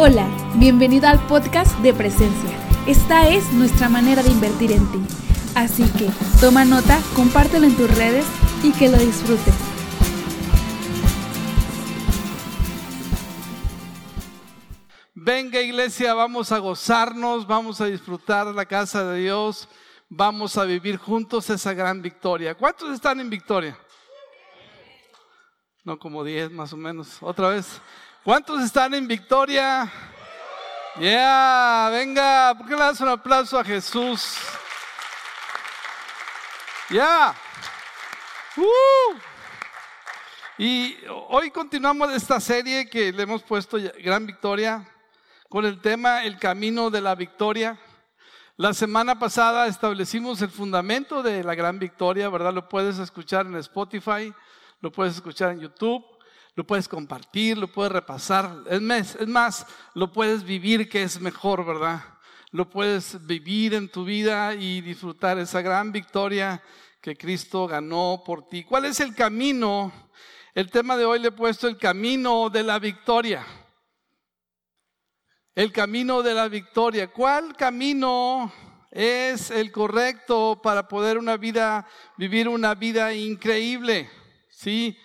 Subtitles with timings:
[0.00, 2.56] Hola, bienvenido al podcast de Presencia.
[2.86, 5.00] Esta es nuestra manera de invertir en ti.
[5.56, 6.08] Así que
[6.40, 8.24] toma nota, compártelo en tus redes
[8.62, 9.56] y que lo disfrutes.
[15.16, 19.68] Venga iglesia, vamos a gozarnos, vamos a disfrutar la casa de Dios,
[20.08, 22.54] vamos a vivir juntos esa gran victoria.
[22.54, 23.76] ¿Cuántos están en victoria?
[25.82, 27.18] No como 10 más o menos.
[27.20, 27.80] Otra vez.
[28.28, 29.90] ¿Cuántos están en victoria?
[31.00, 34.36] Yeah, venga, ¿por qué le das un aplauso a Jesús?
[36.90, 37.34] Ya.
[38.54, 39.16] Uh.
[40.58, 40.94] Y
[41.30, 44.86] hoy continuamos esta serie que le hemos puesto Gran Victoria
[45.48, 47.78] con el tema El Camino de la Victoria.
[48.58, 52.52] La semana pasada establecimos el fundamento de la Gran Victoria, ¿verdad?
[52.52, 54.34] Lo puedes escuchar en Spotify,
[54.82, 56.17] lo puedes escuchar en YouTube
[56.58, 58.64] lo puedes compartir, lo puedes repasar.
[58.68, 58.80] Es
[59.28, 62.02] más, lo puedes vivir que es mejor, ¿verdad?
[62.50, 66.60] Lo puedes vivir en tu vida y disfrutar esa gran victoria
[67.00, 68.64] que Cristo ganó por ti.
[68.64, 69.92] ¿Cuál es el camino?
[70.52, 73.46] El tema de hoy le he puesto el camino de la victoria.
[75.54, 77.06] El camino de la victoria.
[77.06, 78.52] ¿Cuál camino
[78.90, 84.10] es el correcto para poder una vida, vivir una vida increíble?
[84.50, 84.98] Sí,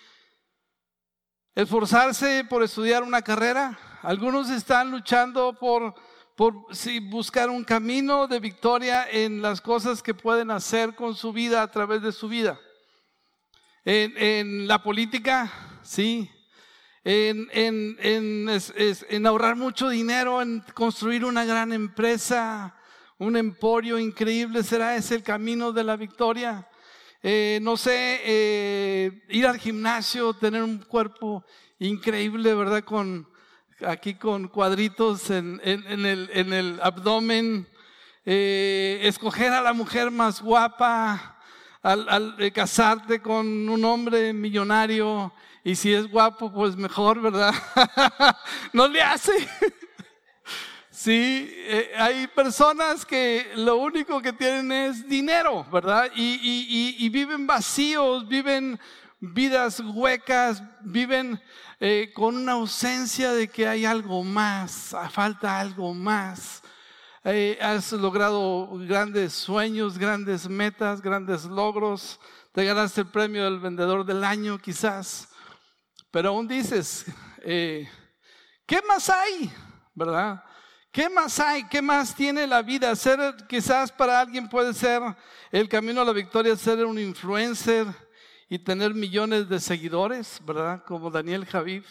[1.56, 3.78] esforzarse por estudiar una carrera.
[4.02, 5.94] Algunos están luchando por,
[6.36, 6.54] por
[7.10, 11.72] buscar un camino de victoria en las cosas que pueden hacer con su vida a
[11.72, 12.60] través de su vida.
[13.86, 15.52] En, la política,
[15.84, 16.30] sí.
[17.04, 22.76] En, en, ahorrar mucho dinero, en construir una gran empresa,
[23.18, 24.64] un emporio increíble.
[24.64, 26.68] ¿Será ese el camino de la victoria?
[27.26, 31.46] Eh, no sé, eh, ir al gimnasio, tener un cuerpo
[31.80, 32.84] increíble, ¿verdad?
[32.84, 33.30] Con,
[33.88, 37.66] aquí con cuadritos en, el, abdomen,
[38.26, 41.40] eh, escoger a la mujer más guapa,
[41.82, 45.34] al, casarte con un hombre millonario,
[45.64, 47.54] y si es guapo, pues mejor, ¿verdad?
[48.74, 49.48] no le hace.
[51.04, 56.10] Sí, eh, hay personas que lo único que tienen es dinero, ¿verdad?
[56.16, 58.80] Y, viven vacíos, viven
[59.20, 61.42] vidas huecas, viven
[61.82, 66.64] eh, con una ausencia de que hay algo más, falta algo más.
[67.26, 72.18] Eh, has logrado grandes sueños, grandes metas, grandes logros,
[72.54, 75.28] te ganaste el premio del vendedor del año quizás,
[76.12, 77.08] pero aún dices,
[77.44, 79.52] ¿qué más hay?
[79.94, 80.42] ¿Verdad?
[80.94, 81.64] ¿Qué más hay?
[81.64, 82.96] ¿Qué más tiene la vida?
[82.96, 85.02] Ser, quizás para alguien puede ser
[85.52, 87.88] el camino a la victoria, ser un influencer
[88.48, 90.84] y tener millones de seguidores, ¿verdad?
[90.86, 91.88] Como Daniel Javif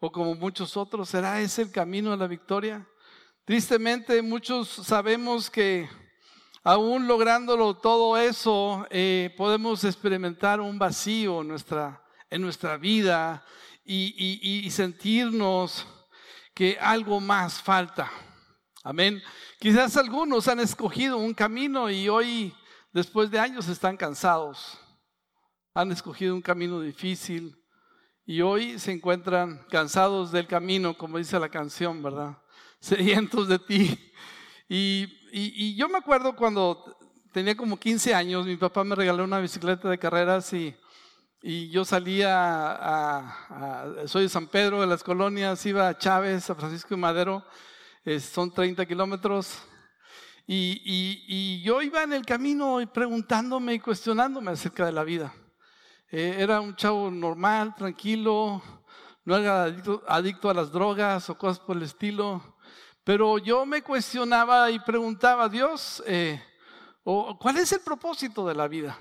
[0.00, 1.08] o como muchos otros.
[1.08, 2.86] ¿Será ese el camino a la victoria?
[3.46, 5.88] Tristemente, muchos sabemos que
[6.62, 13.42] aún lográndolo todo eso, eh, podemos experimentar un vacío en nuestra, vida
[13.82, 15.86] y sentirnos
[16.54, 18.10] que algo más falta.
[18.82, 19.22] Amén.
[19.58, 22.54] Quizás algunos han escogido un camino y hoy,
[22.92, 24.78] después de años, están cansados.
[25.74, 27.56] Han escogido un camino difícil
[28.24, 32.38] y hoy se encuentran cansados del camino, como dice la canción, ¿verdad?
[32.80, 34.12] Sedientos de ti.
[34.68, 36.96] Y, y yo me acuerdo cuando
[37.32, 40.74] tenía como 15 años, mi papá me regaló una bicicleta de carreras y
[41.42, 46.54] y yo salía a, soy de San Pedro, de las colonias, iba a Chávez, a
[46.54, 47.42] Francisco de Madero,
[48.20, 49.62] son 30 kilómetros.
[50.46, 55.32] Y, yo iba en el camino preguntándome y cuestionándome acerca de la vida.
[56.10, 58.60] Eh, era un chavo normal, tranquilo,
[59.24, 59.64] no era
[60.08, 62.58] adicto, a las drogas o cosas por el estilo.
[63.04, 66.42] Pero yo me cuestionaba y preguntaba a Dios, eh,
[67.02, 68.98] ¿cuál es el propósito de la vida?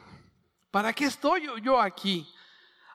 [0.71, 2.27] ¿Para qué estoy yo aquí?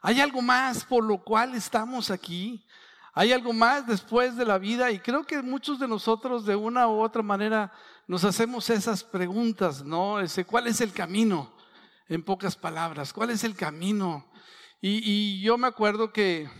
[0.00, 2.64] ¿Hay algo más por lo cual estamos aquí?
[3.12, 4.90] ¿Hay algo más después de la vida?
[4.90, 7.72] Y creo que muchos de nosotros de una u otra manera
[8.06, 10.18] nos hacemos esas preguntas, ¿no?
[10.46, 11.52] ¿Cuál es el camino?
[12.08, 14.26] En pocas palabras, ¿cuál es el camino?
[14.80, 16.50] Y, yo me acuerdo que,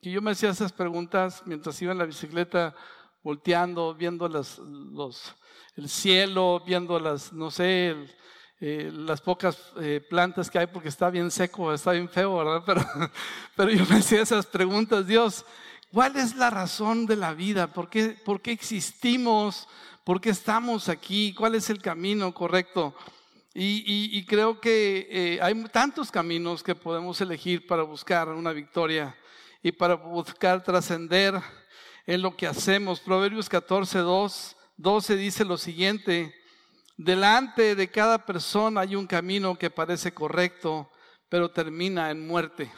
[0.00, 2.74] yo me hacía esas preguntas mientras iba en la bicicleta
[3.22, 4.58] volteando, viendo los,
[5.76, 8.14] el cielo, viendo las, no sé, el,
[8.60, 12.62] eh, las pocas eh, plantas que hay porque está bien seco, está bien feo, ¿verdad?
[12.66, 13.10] Pero,
[13.56, 15.44] pero yo me hacía esas preguntas, Dios,
[15.92, 17.66] ¿cuál es la razón de la vida?
[17.66, 19.68] ¿Por qué, por qué existimos?
[20.04, 21.34] ¿Por qué estamos aquí?
[21.34, 22.94] ¿Cuál es el camino correcto?
[23.56, 29.16] Y, creo que eh, hay tantos caminos que podemos elegir para buscar una victoria
[29.62, 31.40] y para buscar trascender
[32.04, 32.98] en lo que hacemos.
[32.98, 34.00] Proverbios 14,
[34.76, 36.34] 12 dice lo siguiente,
[36.96, 40.90] delante de cada persona hay un camino que parece correcto,
[41.28, 42.70] pero termina en muerte.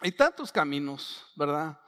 [0.00, 1.78] Hay tantos caminos, ¿verdad?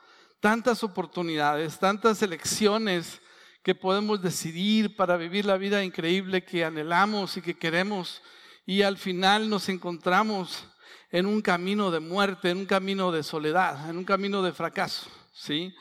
[0.41, 3.23] Tantas oportunidades, tantas elecciones
[3.63, 8.21] que podemos decidir para vivir la vida increíble que anhelamos y que queremos.
[8.67, 10.67] Y al final nos encontramos
[11.11, 15.09] en un camino de muerte, en un camino de soledad, en un camino de fracaso.
[15.33, 15.75] ¿sí?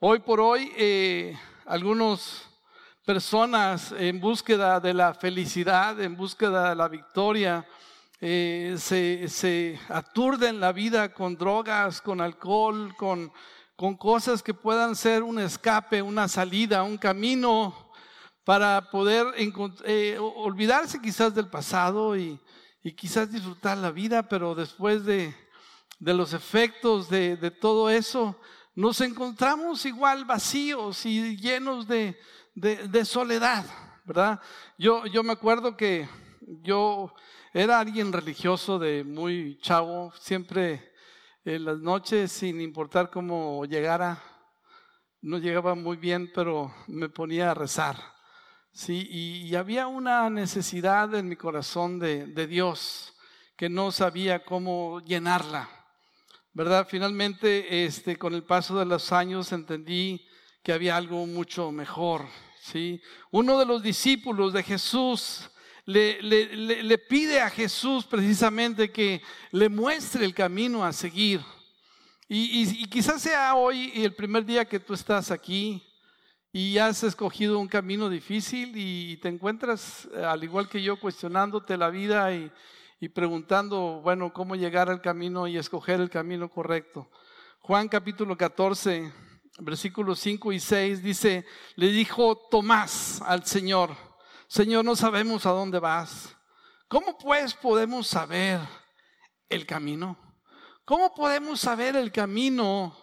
[0.00, 2.49] Hoy por hoy, eh, algunas
[3.12, 7.66] personas en búsqueda de la felicidad, en búsqueda de la victoria,
[8.20, 13.32] eh, se, se aturden la vida con drogas, con alcohol, con
[13.80, 17.90] con cosas que puedan ser un escape, una salida, un camino
[18.44, 22.38] para poder eh, olvidarse quizás del pasado y,
[22.94, 25.34] quizás disfrutar la vida, pero después de,
[25.98, 28.38] los efectos de, todo eso,
[28.74, 32.20] nos encontramos igual vacíos y llenos de,
[33.04, 33.64] soledad,
[34.04, 34.40] ¿verdad?
[34.78, 36.08] Yo, yo me acuerdo que
[36.62, 37.14] yo
[37.52, 40.92] era alguien religioso de muy chavo, siempre
[41.44, 44.22] en las noches, sin importar cómo llegara,
[45.22, 47.96] no llegaba muy bien, pero me ponía a rezar.
[48.72, 53.14] Sí, y, había una necesidad en mi corazón de, Dios
[53.56, 55.68] que no sabía cómo llenarla.
[56.52, 56.86] ¿Verdad?
[56.88, 60.24] Finalmente, este, con el paso de los años entendí
[60.62, 62.26] que había algo mucho mejor.
[62.60, 63.00] ¿sí?
[63.30, 65.50] Uno de los discípulos de Jesús
[65.86, 71.40] le, pide a Jesús precisamente que le muestre el camino a seguir.
[72.28, 75.82] Y, quizás sea hoy el primer día que tú estás aquí
[76.52, 81.90] y has escogido un camino difícil y te encuentras, al igual que yo, cuestionándote la
[81.90, 82.52] vida y,
[83.00, 87.10] y preguntando, bueno, cómo llegar al camino y escoger el camino correcto.
[87.60, 89.12] Juan capítulo 14,
[89.60, 91.46] versículos 5 y 6 dice,
[91.76, 93.96] le dijo Tomás al Señor,
[94.48, 96.36] Señor, no sabemos a dónde vas.
[96.88, 98.58] ¿Cómo pues podemos saber
[99.48, 100.18] el camino?
[100.84, 102.96] ¿Cómo podemos saber el camino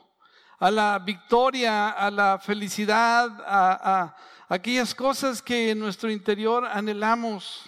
[0.60, 4.14] a la victoria, a la felicidad, a,
[4.50, 7.64] aquellas cosas que en nuestro interior anhelamos?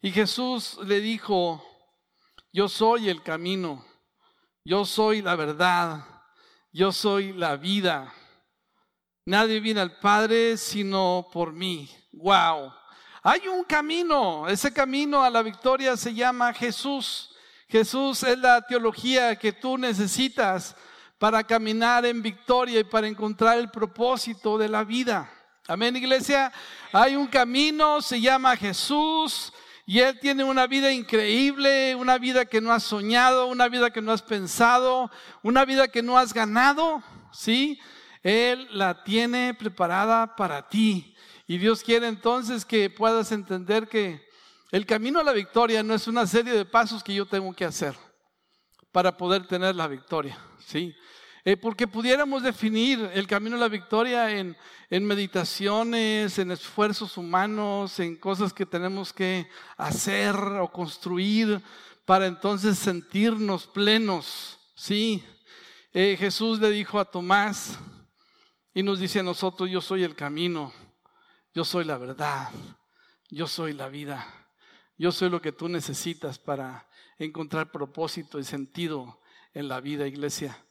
[0.00, 1.60] Y Jesús le dijo,
[2.52, 3.84] yo soy el camino,
[4.64, 6.04] yo soy la verdad,
[6.72, 8.12] yo soy la vida.
[9.24, 11.90] Nadie viene al Padre sino por mí.
[12.12, 12.72] Wow.
[13.22, 17.34] Hay un camino, ese camino a la victoria se llama Jesús.
[17.68, 20.74] Jesús es la teología que tú necesitas
[21.18, 25.30] para caminar en victoria y para encontrar el propósito de la vida.
[25.66, 26.50] Amén, iglesia.
[26.92, 29.52] Hay un camino, se llama Jesús.
[29.90, 34.02] Y Él tiene una vida increíble, una vida que no has soñado, una vida que
[34.02, 35.10] no has pensado,
[35.42, 37.02] una vida que no has ganado,
[37.32, 37.80] ¿sí?
[38.22, 41.16] Él la tiene preparada para ti.
[41.46, 44.28] Y Dios quiere entonces que puedas entender que
[44.72, 47.64] el camino a la victoria no es una serie de pasos que yo tengo que
[47.64, 47.96] hacer
[48.92, 50.94] para poder tener la victoria, ¿sí?
[51.48, 54.54] Eh, porque pudiéramos definir el camino a la victoria en,
[54.90, 59.48] meditaciones, en esfuerzos humanos, en cosas que tenemos que
[59.78, 61.62] hacer o construir
[62.04, 65.24] para entonces sentirnos plenos, ¿sí?
[65.94, 67.78] Eh, Jesús le dijo a Tomás
[68.74, 70.70] y nos dice a nosotros, yo soy el camino
[71.54, 72.50] yo soy la verdad,
[73.30, 74.52] yo soy la vida,
[74.98, 76.86] yo soy lo que tú necesitas para
[77.16, 79.22] encontrar propósito y sentido
[79.54, 80.62] en la vida, iglesia.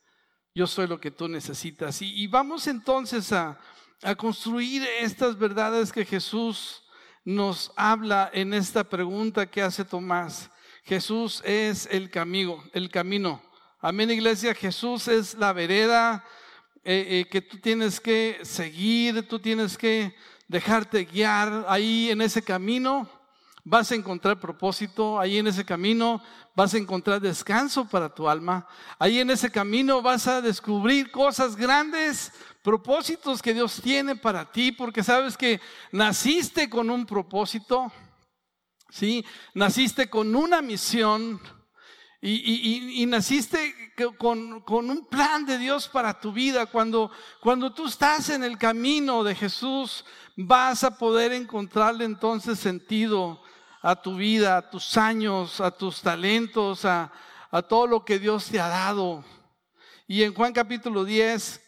[0.58, 2.02] Yo soy lo que tú necesitas.
[2.02, 3.60] Y, vamos entonces a,
[4.02, 6.82] a construir estas verdades que Jesús
[7.24, 10.50] nos habla en esta pregunta que hace Tomás.
[10.84, 13.40] Jesús es el camino, el camino.
[13.80, 14.56] Amén, iglesia.
[14.56, 16.26] Jesús es la vereda
[16.84, 20.16] eh, eh, que tú tienes que seguir, tú tienes que
[20.48, 23.08] dejarte guiar ahí en ese camino.
[23.70, 26.24] Vas a encontrar propósito, ahí en ese camino
[26.56, 28.66] vas a encontrar descanso para tu alma,
[28.98, 32.32] ahí en ese camino vas a descubrir cosas grandes,
[32.64, 35.60] propósitos que Dios tiene para ti, porque sabes que
[35.92, 37.92] naciste con un propósito,
[38.90, 39.26] ¿sí?
[39.54, 41.42] Naciste con una misión,
[42.22, 46.68] y, naciste con, un plan de Dios para tu vida.
[46.68, 50.06] Cuando, cuando tú estás en el camino de Jesús,
[50.38, 53.42] vas a poder encontrarle entonces sentido
[53.82, 57.12] a tu vida, a tus años, a tus talentos, a,
[57.52, 59.24] a todo lo que Dios te ha dado.
[60.08, 61.62] Y en Juan capítulo 10,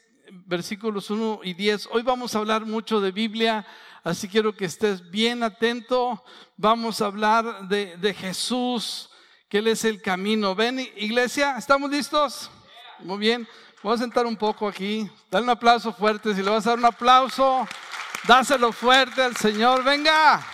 [0.46, 3.66] versículos 1 y 10, hoy vamos a hablar mucho de Biblia,
[4.04, 6.24] así quiero que estés bien atento.
[6.58, 9.10] Vamos a hablar de, de Jesús
[9.50, 10.56] que Él es el camino.
[10.56, 12.51] Ven, iglesia, ¿estamos listos?
[13.00, 13.48] Muy bien.
[13.82, 15.10] Voy a sentar un poco aquí.
[15.32, 16.36] Dale un aplauso fuerte.
[16.36, 17.68] Si le vas a dar un aplauso,
[18.28, 19.84] dáselo fuerte al Señor.
[19.84, 20.46] Venga.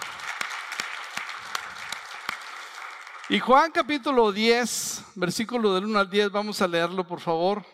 [3.28, 7.66] Y Juan capítulo 10, versículo del 1 al 10, vamos a leerlo por favor.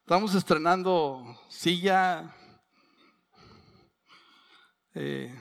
[0.00, 2.36] Estamos estrenando silla.
[4.92, 5.34] Eh,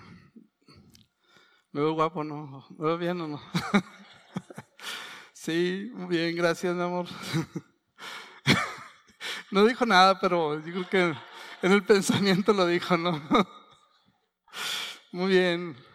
[1.74, 2.66] ¿Me veo guapo no?
[2.70, 3.42] ¿Me veo bien o no?
[5.34, 7.08] sí, muy bien, gracias, mi amor.
[9.52, 11.18] no dijo nada, pero yo creo que
[11.62, 13.22] en el pensamiento lo dijo, ¿no?
[15.12, 15.93] muy bien.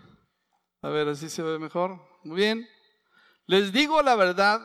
[0.82, 2.00] A ver, así se ve mejor.
[2.24, 2.68] Muy bien.
[3.46, 4.60] Les digo la verdad.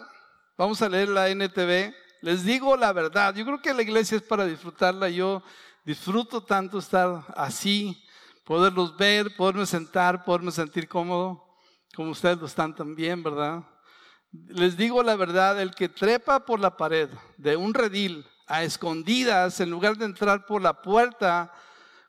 [0.58, 1.94] Vamos a leer la NTV.
[2.22, 3.34] Les digo la verdad.
[3.36, 5.10] Yo creo que la iglesia es para disfrutarla.
[5.10, 5.44] Yo
[5.86, 8.04] disfruto tanto estar así,
[8.46, 11.44] poderlos ver, poderme sentar, poderme sentir cómodo,
[11.96, 13.64] como ustedes lo están también, ¿verdad?
[14.32, 19.60] Les digo la verdad, el que trepa por la pared de un redil a escondidas,
[19.60, 21.54] en lugar de entrar por la puerta,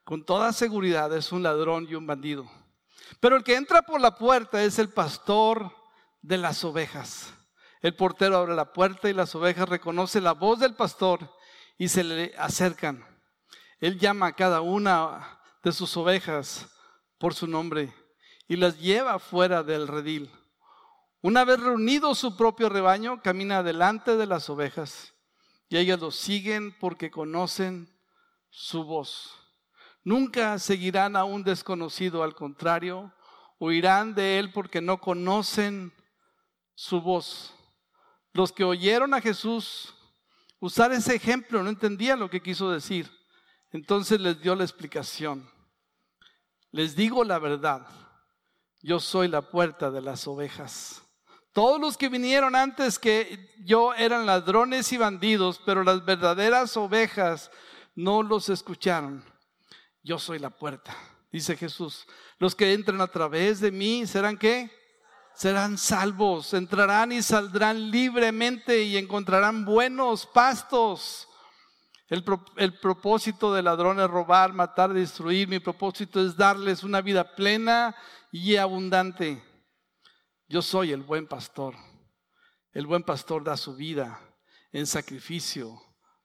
[0.04, 2.48] con toda seguridad es un ladrón y un bandido.
[3.20, 5.72] Pero el que entra por la puerta es el pastor
[6.22, 7.32] de las ovejas.
[7.80, 11.30] El portero abre la puerta y las ovejas reconocen la voz del pastor
[11.76, 13.04] y se le acercan.
[13.78, 16.66] Él llama a cada una de sus ovejas
[17.18, 17.92] por su nombre
[18.48, 20.30] y las lleva fuera del redil.
[21.20, 25.14] Una vez reunido su propio rebaño, camina delante de las ovejas
[25.68, 27.94] y ellas lo siguen porque conocen
[28.50, 29.43] su voz.
[30.04, 33.10] Nunca seguirán a un desconocido, al contrario,
[33.58, 35.94] huirán de él porque no conocen
[36.74, 37.54] su voz.
[38.34, 39.94] Los que oyeron a Jesús
[40.60, 43.10] usar ese ejemplo no entendían lo que quiso decir.
[43.72, 45.50] Entonces les dio la explicación.
[46.70, 47.86] Les digo la verdad,
[48.82, 51.02] yo soy la puerta de las ovejas.
[51.54, 57.50] Todos los que vinieron antes que yo eran ladrones y bandidos, pero las verdaderas ovejas
[57.94, 59.24] no los escucharon
[60.04, 60.94] yo soy la puerta,
[61.32, 62.06] dice Jesús.
[62.38, 64.70] Los que entran a través de mí serán qué?
[65.34, 71.26] Serán salvos, entrarán y saldrán libremente y encontrarán buenos pastos.
[72.08, 72.22] El,
[72.56, 75.48] el, propósito del ladrón es robar, matar, destruir.
[75.48, 77.96] Mi propósito es darles una vida plena
[78.30, 79.42] y abundante.
[80.46, 81.74] Yo soy el buen pastor.
[82.72, 84.20] El buen pastor da su vida
[84.70, 85.80] en sacrificio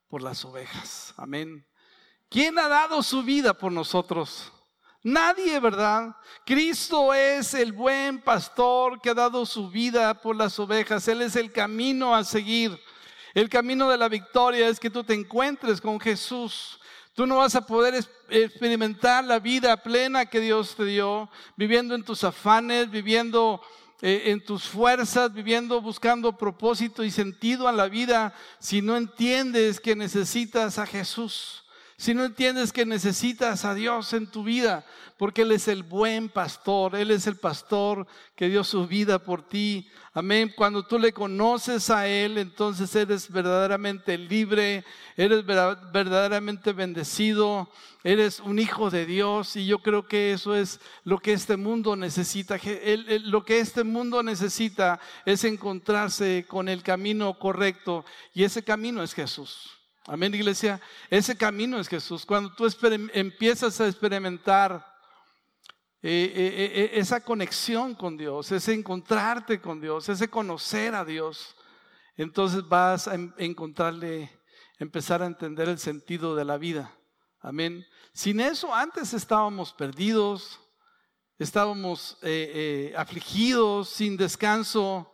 [0.09, 1.13] por las ovejas.
[1.17, 1.68] Amén.
[2.29, 4.51] ¿Quién ha dado su vida por nosotros?
[5.01, 6.15] Nadie, ¿verdad?
[6.45, 11.07] Cristo es el buen pastor que ha dado su vida por las ovejas.
[11.07, 12.79] Él es el camino a seguir.
[13.33, 16.79] El camino de la victoria es que tú te encuentres con Jesús.
[17.15, 17.95] Tú no vas a poder
[18.29, 23.59] experimentar la vida plena que Dios te dio, viviendo en tus afanes, viviendo
[24.01, 29.79] eh, en tus fuerzas, viviendo buscando propósito y sentido a la vida, si no entiendes
[29.79, 31.63] que necesitas a Jesús
[31.99, 34.85] si no entiendes que necesitas a Dios en tu vida,
[35.17, 39.41] porque Él es el buen pastor, Él es el pastor que dio su vida por
[39.41, 39.85] ti.
[40.13, 40.53] Amén.
[40.55, 44.85] Cuando tú le conoces a Él, entonces eres verdaderamente libre,
[45.17, 47.69] eres verdaderamente bendecido,
[48.01, 51.97] eres un hijo de Dios y yo creo que eso es lo que este mundo
[51.97, 52.57] necesita.
[53.25, 59.13] Lo que este mundo necesita es encontrarse con el camino correcto y ese camino es
[59.13, 59.78] Jesús.
[60.11, 60.81] Amén, iglesia.
[61.07, 62.25] Ese camino es Jesús.
[62.25, 62.65] Cuando tú
[63.13, 64.83] empiezas a experimentar
[66.01, 71.55] eh, eh, eh, esa conexión con Dios, ese encontrarte con Dios, ese conocer a Dios,
[72.15, 74.31] entonces vas a encontrarle,
[74.79, 76.91] empezar a entender el sentido de la vida.
[77.39, 77.85] Amén.
[78.11, 80.59] Sin eso, antes estábamos perdidos,
[81.37, 82.17] estábamos
[82.97, 85.11] afligidos, sin descanso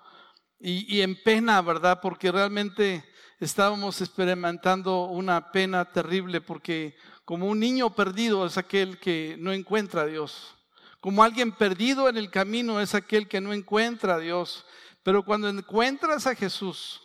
[0.57, 1.99] y en pena, ¿verdad?
[2.01, 3.03] Porque realmente
[3.45, 10.01] estábamos experimentando una pena terrible porque como un niño perdido es aquel que no encuentra
[10.01, 10.55] a Dios.
[10.99, 14.65] Como alguien perdido en el camino es aquel que no encuentra a Dios.
[15.03, 17.01] Pero cuando encuentras a Jesús,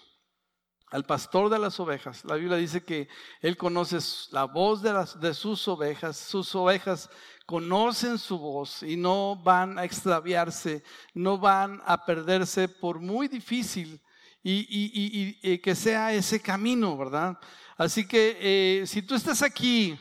[0.91, 3.09] al pastor de las ovejas, la Biblia dice que
[3.43, 3.99] Él conoce
[4.33, 6.17] la voz de, de sus ovejas.
[6.17, 7.11] Sus ovejas
[7.45, 10.83] conocen su voz y no van a extraviarse,
[11.13, 14.01] no van a perderse por muy difícil
[14.43, 17.39] y, que sea ese camino, ¿verdad?
[17.77, 19.99] Así que eh, si tú estás aquí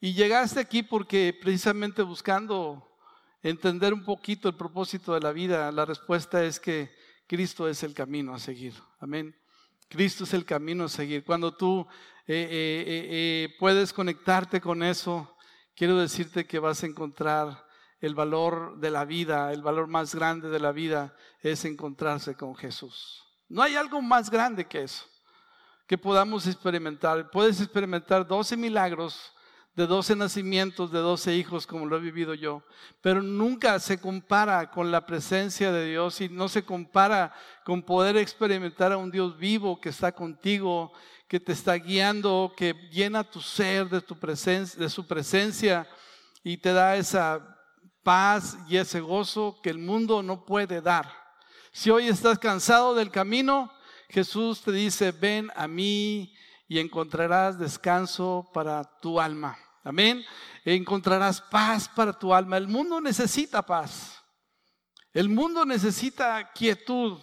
[0.00, 2.82] y llegaste aquí porque precisamente buscando
[3.42, 6.90] entender un poquito el propósito de la vida, la respuesta es que
[7.26, 8.74] Cristo es el camino a seguir.
[9.00, 9.36] Amén.
[9.88, 11.24] Cristo es el camino a seguir.
[11.24, 11.86] Cuando tú
[12.26, 15.36] eh, eh, puedes conectarte con eso,
[15.76, 17.66] quiero decirte que vas a encontrar
[18.00, 22.54] el valor de la vida, el valor más grande de la vida es encontrarse con
[22.54, 23.25] Jesús.
[23.48, 25.04] No hay algo más grande que eso.
[25.86, 27.30] que podamos experimentar.
[27.30, 29.32] Puedes experimentar 12 milagros
[29.76, 32.62] de 12 nacimientos, de 12 hijos, como lo he vivido yo,
[33.02, 38.16] pero nunca se compara con la presencia de Dios y no se compara con poder
[38.16, 40.92] experimentar a un Dios vivo que está contigo,
[41.28, 45.86] que te está guiando, que llena tu ser de, tu de su presencia
[46.42, 47.56] y te da esa
[48.02, 51.25] paz y ese gozo que el mundo no puede dar.
[51.76, 53.70] Si hoy estás cansado del camino,
[54.08, 56.34] Jesús te dice, ven a mí
[56.66, 59.58] y encontrarás descanso para tu alma.
[59.84, 60.24] Amén.
[60.64, 62.56] Encontrarás paz para tu alma.
[62.56, 64.24] El mundo necesita paz.
[65.12, 67.18] El mundo necesita quietud.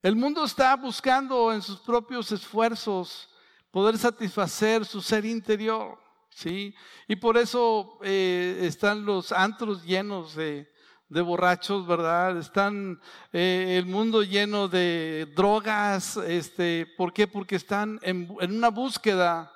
[0.00, 3.28] El mundo está buscando en sus propios esfuerzos
[3.70, 5.98] poder satisfacer su ser interior.
[6.30, 6.74] ¿sí?
[7.06, 10.66] Y por eso eh, están los antros llenos de,
[11.08, 12.36] borrachos, ¿verdad?
[12.36, 13.00] Están
[13.32, 16.16] eh, el mundo lleno de drogas.
[16.16, 17.26] Este, ¿Por qué?
[17.26, 19.52] Porque están en, en una búsqueda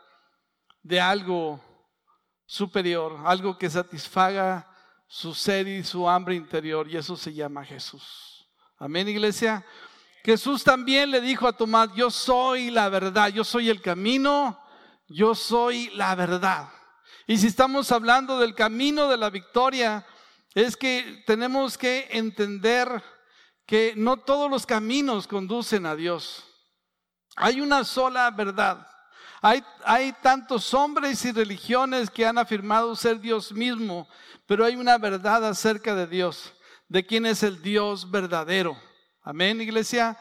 [0.82, 1.60] de algo
[2.46, 4.66] superior, algo que satisfaga
[5.06, 8.48] su sed y su hambre interior, y eso se llama Jesús.
[8.78, 9.64] Amén, iglesia.
[10.24, 14.58] Jesús también le dijo a Tomás, yo soy la verdad, yo soy el camino,
[15.08, 16.68] yo soy la verdad.
[17.26, 20.06] Y si estamos hablando del camino de la victoria,
[20.54, 23.02] es que tenemos que entender
[23.66, 26.44] que no todos los caminos conducen a Dios.
[27.36, 28.86] Hay una sola verdad.
[29.42, 34.06] Hay, tantos hombres y religiones que han afirmado ser Dios mismo,
[34.44, 36.52] pero hay una verdad acerca de Dios,
[36.88, 38.76] de quién es el Dios verdadero.
[39.22, 40.18] Amén, iglesia.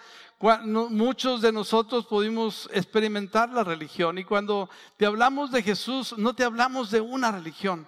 [0.64, 6.46] Muchos de nosotros pudimos experimentar la religión y cuando te hablamos de Jesús, no te
[6.46, 7.86] hablamos de una religión.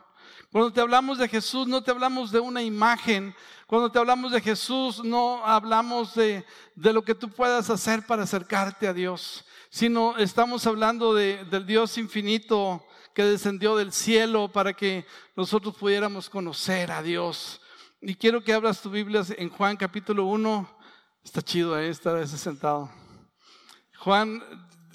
[0.51, 3.34] Cuando te hablamos de Jesús, no te hablamos de una imagen.
[3.67, 8.24] Cuando te hablamos de Jesús, no hablamos de, de lo que tú puedas hacer para
[8.24, 14.74] acercarte a Dios sino estamos hablando de, del Dios infinito que descendió del cielo para
[14.74, 15.05] que
[15.36, 17.61] nosotros pudiéramos conocer a Dios.
[18.01, 20.70] Y quiero que abras tu Biblia en Juan capítulo 1.
[21.24, 21.90] Está chido ahí, ¿eh?
[21.90, 22.92] estar ese sentado.
[24.00, 24.44] Juan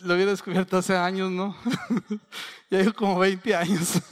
[0.03, 1.57] lo había descubierto hace años, ¿no?
[2.71, 3.95] ya digo como 20 años.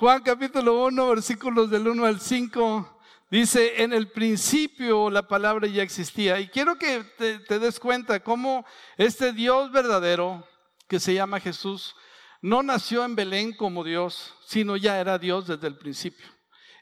[0.00, 3.00] Juan capítulo 1, versículos del 1 al 5.
[3.32, 6.38] Dice, en el principio la palabra ya existía.
[6.38, 8.64] Y quiero que te, des cuenta cómo
[8.96, 10.46] este Dios verdadero,
[10.86, 11.96] que se llama Jesús,
[12.40, 16.28] no nació en Belén como Dios, sino ya era Dios desde el principio.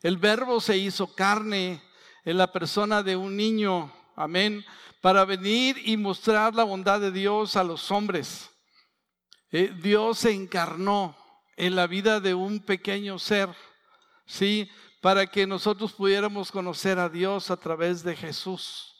[0.02, 1.82] El verbo se hizo carne
[2.22, 4.62] en la persona de un niño, amén,
[5.00, 8.50] para venir y mostrar la bondad de Dios a los hombres.
[9.50, 11.16] Eh, Dios se encarnó
[11.56, 13.48] en la vida de un pequeño ser,
[14.26, 14.68] ¿sí?
[15.00, 18.94] para que nosotros pudiéramos conocer a Dios a través de Jesús.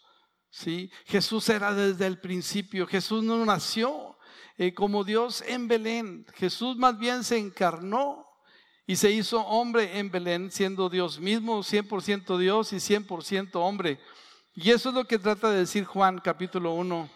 [0.51, 0.91] ¿sí?
[1.05, 4.17] Jesús era desde el principio, Jesús no nació
[4.57, 8.25] eh, como Dios en Belén, Jesús más bien se encarnó
[8.87, 14.01] y se hizo hombre en Belén, siendo Dios mismo, 100% Dios y 100% hombre.
[14.55, 17.11] Y eso es lo que trata de decir Juan capítulo 1,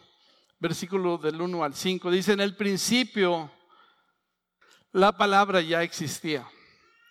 [0.58, 2.10] versículo del 1 al 5.
[2.10, 3.50] Dice, en el principio
[4.92, 6.46] la palabra ya existía.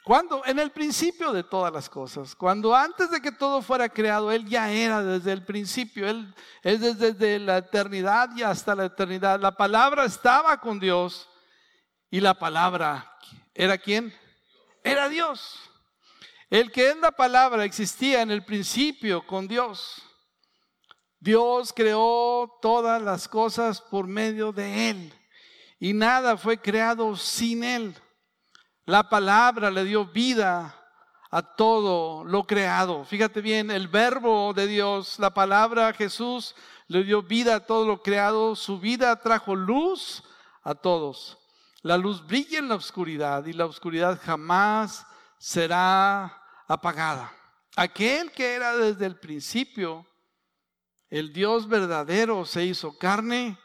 [0.04, 4.32] Cuando en el principio de todas las cosas, cuando antes de que todo fuera creado,
[4.32, 9.40] Él ya era desde el principio, Él es desde la eternidad y hasta la eternidad.
[9.40, 11.30] La palabra estaba con Dios
[12.10, 13.18] y la palabra
[13.54, 14.14] era quién?
[14.84, 15.60] Era Dios.
[16.50, 20.02] El que es la palabra existía en el principio con Dios.
[21.20, 25.19] Dios creó todas las cosas por medio de Él
[25.80, 27.96] y nada fue creado sin Él.
[28.86, 30.76] La palabra le dio vida
[31.32, 33.06] a todo lo creado.
[33.06, 36.56] Fíjate bien, el verbo de Dios, la palabra Jesús,
[36.88, 38.56] le dio vida a todo lo creado.
[38.56, 40.24] Su vida trajo luz
[40.64, 41.38] a todos.
[41.82, 45.06] La luz brilla en la oscuridad y la oscuridad jamás
[45.38, 47.32] será apagada.
[47.76, 50.06] Aquel que era desde el principio,
[51.10, 53.58] el Dios verdadero se hizo carne,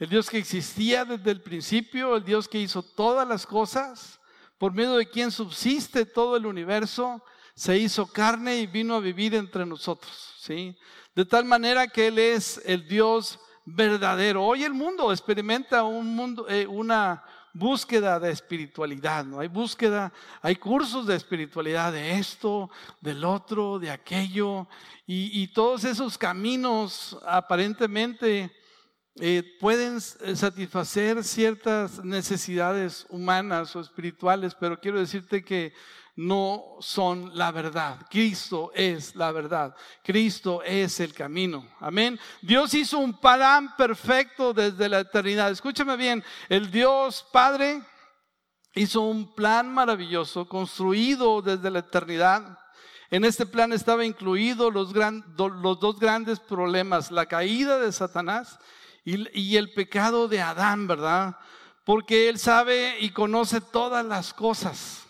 [0.00, 4.18] el Dios que existía desde el principio, el Dios que hizo todas las cosas
[4.56, 7.22] por medio de quien subsiste todo el universo,
[7.54, 10.76] se hizo carne y vino a vivir entre nosotros, ¿sí?
[11.14, 14.44] De tal manera que Él es el Dios verdadero.
[14.44, 19.40] Hoy el mundo experimenta un mundo, eh, una búsqueda de espiritualidad, ¿no?
[19.40, 24.66] Hay búsqueda, hay cursos de espiritualidad de esto, del otro, de aquello,
[25.06, 28.59] y, todos esos caminos aparentemente
[29.22, 35.74] eh, pueden eh, satisfacer ciertas necesidades humanas o espirituales, pero quiero decirte que
[36.16, 38.06] no son la verdad.
[38.08, 39.76] Cristo es la verdad.
[40.02, 41.68] Cristo es el camino.
[41.80, 42.18] Amén.
[42.40, 45.50] Dios hizo un plan perfecto desde la eternidad.
[45.50, 47.82] Escúchame bien, el Dios Padre
[48.74, 52.58] hizo un plan maravilloso construido desde la eternidad.
[53.10, 58.58] En este plan estaba incluido los, los dos grandes problemas, la caída de Satanás
[59.32, 61.36] y, el pecado de Adán, ¿verdad?
[61.84, 65.06] Porque Él sabe y conoce todas las cosas.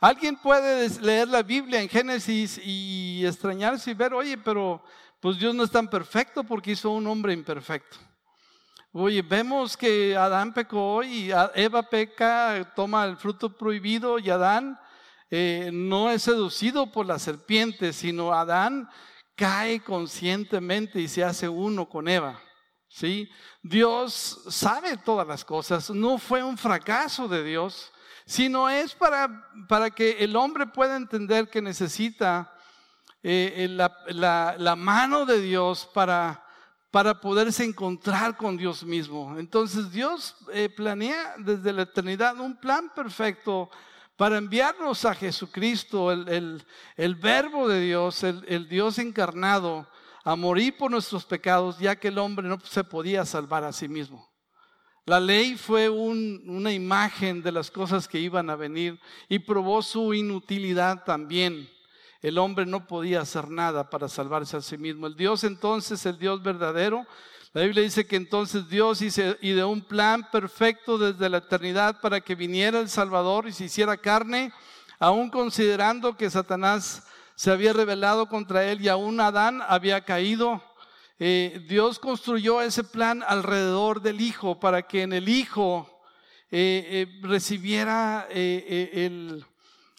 [0.00, 4.82] Alguien puede leer la Biblia en Génesis y extrañarse y ver, oye, pero
[5.20, 7.96] pues Dios no es tan perfecto porque hizo un hombre imperfecto.
[8.92, 14.78] Oye, vemos que Adán pecó y Eva peca, toma el fruto prohibido y Adán
[15.30, 18.88] eh, no es seducido por la serpiente, sino Adán
[19.34, 22.40] cae conscientemente y se hace uno con Eva.
[22.88, 23.30] ¿Sí?
[23.62, 27.92] Dios sabe todas las cosas, no fue un fracaso de Dios,
[28.24, 32.52] sino es para, para que el hombre pueda entender que necesita
[33.22, 36.44] eh, la, mano de Dios para,
[36.90, 39.38] para poderse encontrar con Dios mismo.
[39.38, 43.70] Entonces Dios eh, planea desde la eternidad un plan perfecto
[44.16, 46.64] para enviarnos a Jesucristo, el,
[46.96, 49.88] el, verbo de Dios, el Dios encarnado,
[50.24, 53.88] a morir por nuestros pecados, ya que el hombre no se podía salvar a sí
[53.88, 54.28] mismo.
[55.06, 60.12] La ley fue una imagen de las cosas que iban a venir y probó su
[60.12, 61.66] inutilidad también.
[62.20, 65.06] El hombre no podía hacer nada para salvarse a sí mismo.
[65.06, 67.06] El Dios entonces, el Dios verdadero,
[67.54, 72.20] la Biblia dice que entonces Dios hizo de un plan perfecto desde la eternidad para
[72.20, 74.52] que viniera el Salvador y se hiciera carne,
[74.98, 77.06] aún considerando que Satanás
[77.38, 80.60] se había rebelado contra él y aún Adán había caído.
[81.20, 85.88] Eh, Dios construyó ese plan alrededor del Hijo para que en el Hijo
[86.50, 88.26] eh, eh, recibiera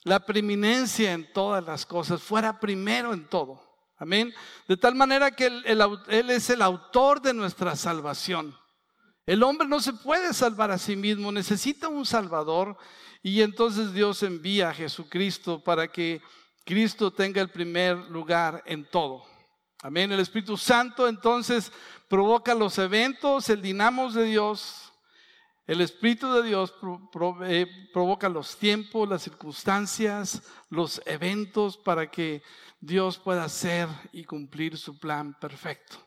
[0.04, 3.64] la preeminencia en todas las cosas, fuera primero en todo.
[3.98, 4.34] Amén.
[4.68, 8.54] De tal manera que él es el autor de nuestra salvación.
[9.26, 12.76] El hombre no se puede salvar a sí mismo, necesita un Salvador.
[13.24, 16.22] Y entonces Dios envía a Jesucristo para que
[16.70, 19.26] Cristo tenga el primer lugar en todo.
[19.82, 20.12] Amén.
[20.12, 21.72] El Espíritu Santo entonces
[22.08, 24.94] provoca los eventos, el dinamo de Dios.
[25.66, 26.72] El Espíritu de Dios
[27.46, 32.44] eh, provoca los tiempos, las circunstancias, los eventos para que
[32.80, 35.98] Dios pueda hacer y cumplir su plan perfecto.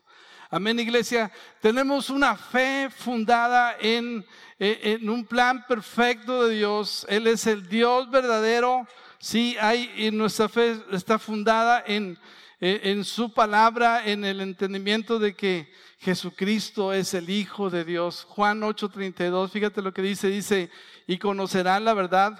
[0.49, 1.29] Amén, iglesia.
[1.59, 4.25] Tenemos una fe fundada en,
[4.57, 7.05] eh, en un plan perfecto de Dios.
[7.09, 8.87] Él es el Dios verdadero
[9.23, 12.19] Sí, hay, nuestra fe está fundada en,
[12.59, 18.25] en su palabra, en el entendimiento de que Jesucristo es el Hijo de Dios.
[18.25, 20.69] Juan 8:32, fíjate lo que dice, dice,
[21.07, 22.37] y conocerán la verdad.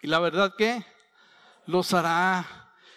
[0.00, 0.82] ¿Y la verdad qué?
[1.66, 2.46] Los hará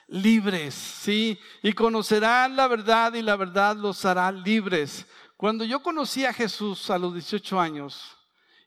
[0.07, 1.37] libres, ¿sí?
[1.63, 5.05] Y conocerán la verdad y la verdad los hará libres.
[5.35, 8.17] Cuando yo conocí a Jesús a los 18 años,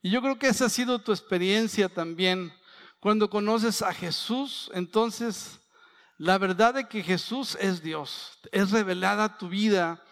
[0.02, 2.52] y yo creo que esa ha sido tu experiencia también,
[3.00, 5.58] cuando conoces a Jesús, entonces
[6.18, 10.02] la verdad de que Jesús es Dios es revelada a tu vida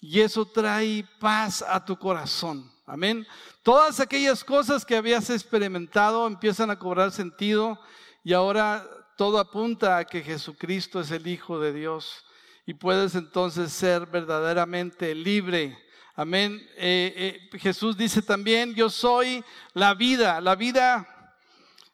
[0.00, 2.70] y eso trae paz a tu corazón.
[2.84, 3.26] Amén.
[3.62, 7.78] Todas aquellas cosas que habías experimentado empiezan a cobrar sentido
[8.24, 8.84] y ahora
[9.16, 12.24] todo apunta a que Jesucristo es el Hijo de Dios
[12.66, 15.78] y puedes entonces ser verdaderamente libre.
[16.16, 16.60] Amén.
[16.76, 20.40] Eh, eh, Jesús dice también, yo soy la vida.
[20.40, 21.06] La vida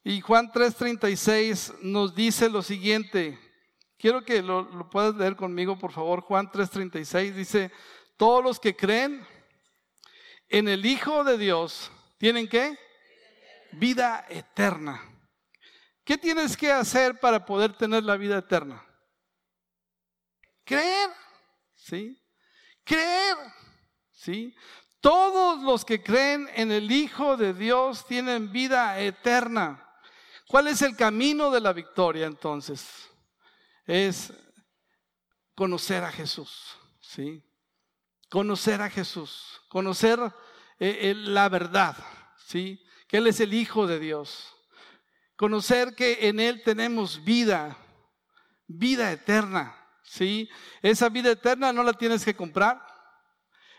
[0.09, 3.39] y Juan 3:36 nos dice lo siguiente.
[3.99, 6.23] Quiero que lo, puedas leer conmigo, por favor.
[6.23, 7.71] Juan 3:36 dice,
[8.17, 9.23] todos los que creen
[10.49, 12.79] en el Hijo de Dios, ¿tienen qué?
[13.73, 14.99] Vida eterna.
[16.05, 18.83] ¿Qué tienes que hacer para poder tener la vida eterna?
[20.65, 21.11] Creer,
[21.75, 22.19] ¿sí?
[22.83, 23.37] Creer,
[24.11, 24.57] ¿sí?
[25.03, 29.85] Todos los que creen en el Hijo de Dios tienen vida eterna.
[30.49, 33.11] ¿Cuál es el camino de la victoria entonces?
[33.85, 34.33] Es
[35.55, 37.45] conocer a Jesús, ¿sí?
[38.31, 40.19] Conocer a Jesús, conocer
[40.79, 41.95] eh, eh, la verdad,
[42.47, 42.83] ¿sí?
[43.07, 44.57] Que Él es el Hijo de Dios.
[45.37, 47.77] Conocer que en Él tenemos vida,
[48.67, 50.49] vida eterna, ¿sí?
[50.81, 52.83] Esa vida eterna no la tienes que comprar.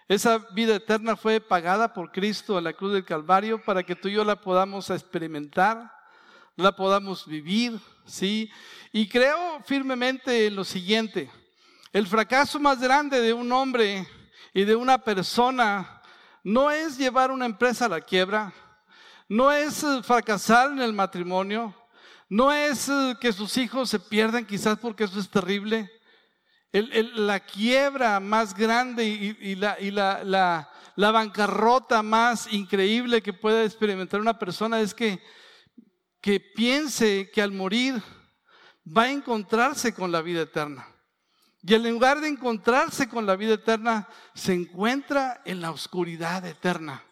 [0.08, 4.08] Esa vida eterna fue pagada por Cristo en la cruz del Calvario para que tú
[4.08, 5.99] y yo la podamos experimentar
[6.60, 8.52] la podamos vivir, ¿sí?
[8.92, 11.30] Y creo firmemente en lo siguiente,
[11.94, 14.06] el fracaso más grande de un hombre
[14.54, 16.02] y de una persona
[16.44, 18.54] no es llevar una empresa a la quiebra,
[19.30, 21.74] no es eh, fracasar en el matrimonio,
[22.28, 25.90] no es eh, que sus hijos se pierdan quizás porque eso es terrible.
[26.72, 29.78] la quiebra más grande y, la,
[30.96, 35.22] la bancarrota más increíble que puede experimentar una persona es que,
[36.22, 38.02] que piense que al morir
[38.86, 40.88] va a encontrarse con la vida eterna.
[41.62, 47.04] Y en lugar de encontrarse con la vida eterna, se encuentra en la oscuridad eterna.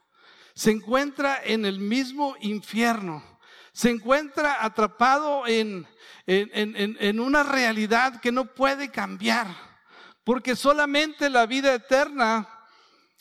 [0.56, 3.24] Se encuentra en el mismo infierno.
[3.74, 5.88] Se encuentra atrapado en,
[6.26, 9.48] en, una realidad que no puede cambiar.
[10.24, 12.48] Porque solamente la vida eterna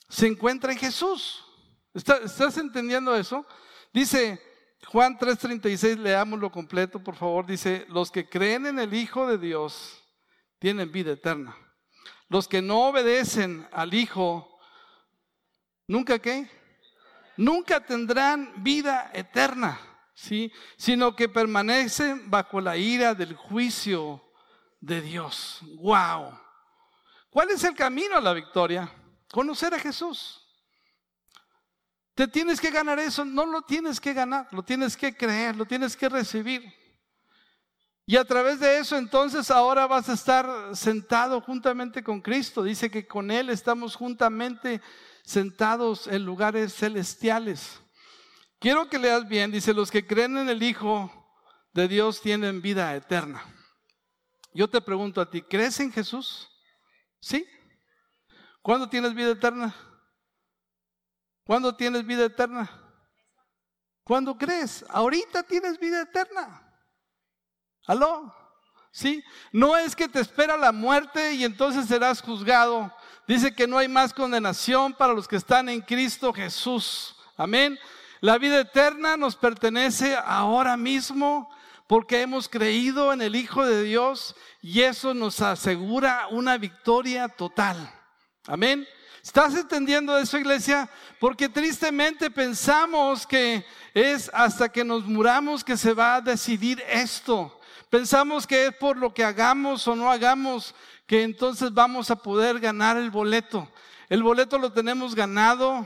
[0.08, 1.44] se encuentra en Jesús.
[1.92, 3.44] ¿Estás entendiendo eso?
[3.92, 4.40] Dice
[4.88, 7.44] Juan 3:36, leámoslo completo, por favor.
[7.44, 10.00] Dice, los que creen en el Hijo de Dios
[10.58, 11.56] tienen vida eterna.
[12.28, 14.58] Los que no obedecen al Hijo,
[15.88, 16.48] ¿nunca qué?
[17.36, 19.78] Nunca tendrán vida eterna,
[20.14, 20.52] ¿sí?
[20.76, 24.22] Sino que permanecen bajo la ira del juicio
[24.80, 25.60] de Dios.
[25.80, 26.38] ¡Wow!
[27.28, 28.90] ¿Cuál es el camino a la victoria?
[29.30, 30.45] Conocer a Jesús.
[32.16, 35.66] Te tienes que ganar eso, no lo tienes que ganar, lo tienes que creer, lo
[35.66, 36.72] tienes que recibir.
[38.06, 42.62] Y a través de eso entonces ahora vas a estar sentado juntamente con Cristo.
[42.62, 44.80] Dice que con Él estamos juntamente
[45.24, 47.80] sentados en lugares celestiales.
[48.58, 51.12] Quiero que leas bien, dice, los que creen en el Hijo
[51.74, 53.44] de Dios tienen vida eterna.
[54.54, 56.48] Yo te pregunto a ti, ¿crees en Jesús?
[57.20, 57.46] ¿Sí?
[58.62, 59.74] ¿Cuándo tienes vida eterna?
[61.46, 62.68] ¿Cuándo tienes vida eterna?
[64.02, 64.84] ¿Cuándo crees?
[64.88, 66.60] Ahorita tienes vida eterna.
[67.86, 68.34] ¿Aló?
[68.90, 69.22] ¿Sí?
[69.52, 72.92] No es que te espera la muerte y entonces serás juzgado.
[73.28, 77.14] Dice que no hay más condenación para los que están en Cristo Jesús.
[77.36, 77.78] Amén.
[78.20, 81.48] La vida eterna nos pertenece ahora mismo
[81.86, 87.92] porque hemos creído en el Hijo de Dios y eso nos asegura una victoria total.
[88.48, 88.86] Amén.
[89.26, 90.88] ¿Estás entendiendo eso, iglesia?
[91.18, 97.58] Porque tristemente pensamos que es hasta que nos muramos que se va a decidir esto.
[97.90, 100.76] Pensamos que es por lo que hagamos o no hagamos
[101.08, 103.68] que entonces vamos a poder ganar el boleto.
[104.08, 105.84] El boleto lo tenemos ganado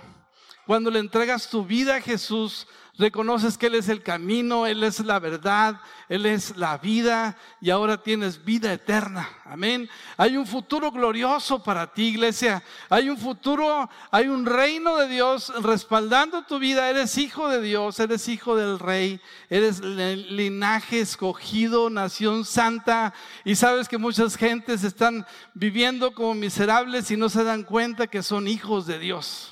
[0.66, 2.68] cuando le entregas tu vida a Jesús
[3.00, 7.70] reconoces que Él es el camino, Él es la verdad, Él es la vida y
[7.70, 9.28] ahora tienes vida eterna.
[9.44, 9.88] Amén.
[10.16, 12.62] Hay un futuro glorioso para ti, iglesia.
[12.88, 16.88] Hay un futuro, hay un reino de Dios respaldando tu vida.
[16.88, 23.14] Eres hijo de Dios, eres hijo del rey, eres linaje escogido, nación santa.
[23.44, 28.22] Y sabes que muchas gentes están viviendo como miserables y no se dan cuenta que
[28.22, 29.50] son hijos de Dios.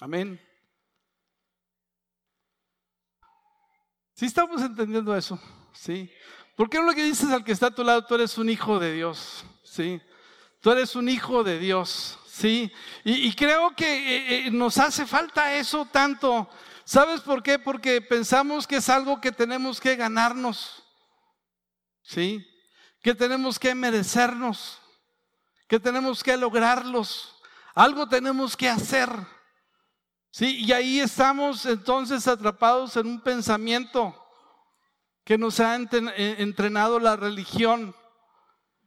[0.00, 0.47] Amén.
[4.18, 5.38] ¿Sí estamos entendiendo eso?
[5.72, 6.10] ¿Sí?
[6.56, 8.80] ¿Por qué lo que dices al que está a tu lado, tú eres un hijo
[8.80, 9.44] de Dios?
[9.62, 10.02] ¿Sí?
[10.60, 12.18] Tú eres un hijo de Dios.
[12.26, 12.68] ¿Sí?
[13.04, 16.50] Y, creo que eh, eh, nos hace falta eso tanto.
[16.82, 17.60] ¿Sabes por qué?
[17.60, 20.82] Porque pensamos que es algo que tenemos que ganarnos.
[22.02, 22.44] ¿Sí?
[23.00, 24.80] Que tenemos que merecernos.
[25.68, 27.36] Que tenemos que lograrlos.
[27.72, 29.10] Algo tenemos que hacer.
[30.38, 34.14] Sí, y ahí estamos entonces atrapados en un pensamiento
[35.24, 37.92] que nos ha eh, entrenado la religión.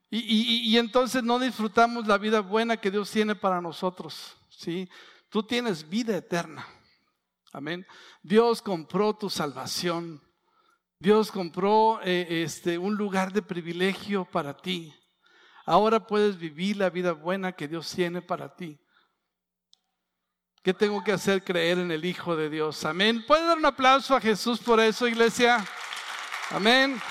[0.10, 4.38] Y, entonces no disfrutamos la vida buena que Dios tiene para nosotros.
[4.48, 4.88] ¿sí?
[5.28, 6.66] Tú tienes vida eterna.
[7.52, 7.86] Amén.
[8.24, 10.24] Dios compró tu salvación.
[11.00, 14.96] Dios compró eh, este, un lugar de privilegio para ti.
[15.66, 18.81] Ahora puedes vivir la vida buena que Dios tiene para ti.
[20.63, 21.43] ¿Qué tengo que hacer?
[21.43, 22.86] Creer en el Hijo de Dios.
[22.86, 23.26] Amén.
[23.26, 25.65] ¿Puede dar un aplauso a Jesús por eso, iglesia?
[26.52, 27.02] Amén.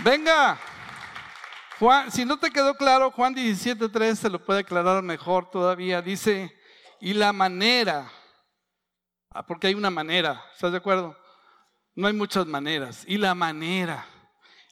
[0.00, 0.58] Venga.
[1.78, 6.02] Juan, si no te quedó claro, Juan 17.3 se lo puede aclarar mejor todavía.
[6.02, 6.54] Dice,
[7.00, 8.12] y la manera,
[9.30, 11.16] ah, porque hay una manera, ¿estás de acuerdo?
[11.94, 13.04] No hay muchas maneras.
[13.06, 14.04] Y la manera,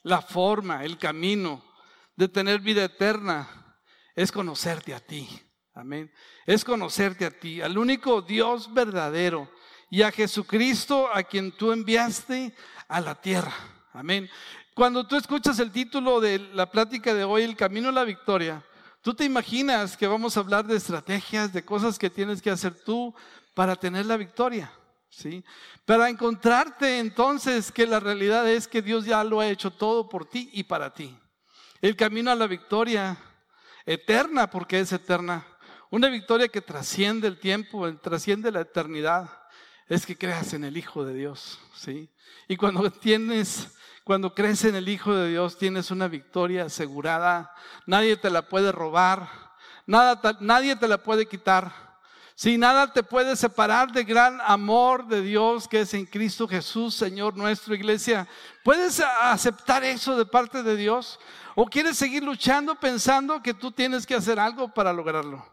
[0.03, 1.65] la forma, el camino
[2.15, 3.58] de tener vida eterna
[4.15, 5.27] es conocerte a ti.
[5.73, 6.11] Amén.
[6.45, 9.49] Es conocerte a ti, al único Dios verdadero
[9.89, 12.53] y a Jesucristo a quien tú enviaste
[12.87, 13.53] a la tierra.
[13.93, 14.29] Amén.
[14.75, 18.63] Cuando tú escuchas el título de la plática de hoy, El Camino a la Victoria,
[19.01, 22.73] tú te imaginas que vamos a hablar de estrategias, de cosas que tienes que hacer
[22.83, 23.13] tú
[23.53, 24.71] para tener la victoria.
[25.11, 25.43] ¿Sí?
[25.85, 30.25] Para encontrarte entonces que la realidad es que Dios ya lo ha hecho todo por
[30.25, 31.17] ti y para ti.
[31.81, 33.17] El camino a la victoria
[33.89, 35.45] eterna, porque es eterna.
[35.89, 39.27] Una victoria que trasciende el tiempo, trasciende la eternidad,
[39.87, 42.07] es que creas en el Hijo de Dios, ¿sí?
[42.47, 47.51] Y cuando tienes, cuando crees en el Hijo de Dios, tienes una victoria asegurada.
[47.87, 49.27] Nadie te la puede robar,
[49.87, 51.88] nada, nadie te la puede quitar.
[52.39, 56.95] Si nada te puede separar del gran amor de Dios que es en Cristo Jesús,
[56.95, 58.29] Señor nuestro, iglesia.
[58.63, 61.19] ¿Puedes aceptar eso de parte de Dios?
[61.53, 65.45] ¿O quieres seguir luchando pensando que tú tienes que hacer algo para lograrlo?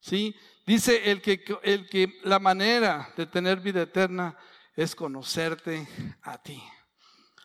[0.00, 0.36] ¿Sí?
[0.66, 4.36] Dice el que, el que la manera de tener vida eterna
[4.76, 5.88] es conocerte
[6.20, 6.62] a ti.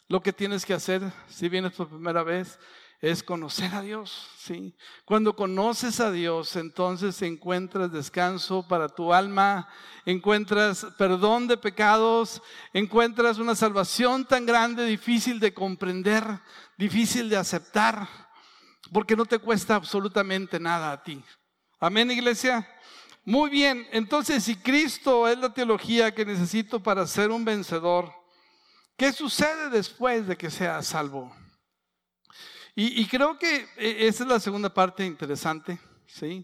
[0.09, 2.59] Lo que tienes que hacer si vienes por primera vez
[3.03, 4.73] es conocer a Dios, ¿sí?
[5.03, 9.67] Cuando conoces a Dios, entonces encuentras descanso para tu alma,
[10.05, 16.23] encuentras perdón de pecados, encuentras una salvación tan grande, difícil de comprender,
[16.77, 18.07] difícil de aceptar,
[18.93, 21.21] porque no te cuesta absolutamente nada a ti.
[21.81, 22.65] Amén, iglesia.
[23.25, 28.13] Muy bien, entonces si Cristo es la teología que necesito para ser un vencedor,
[28.95, 31.35] ¿qué sucede después de que sea salvo?
[32.75, 36.43] Y, creo que eh, esa es la segunda parte interesante, ¿sí?